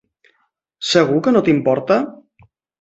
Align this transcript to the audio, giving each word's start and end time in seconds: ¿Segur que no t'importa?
¿Segur 0.93 1.21
que 1.27 1.35
no 1.37 1.45
t'importa? 1.51 2.03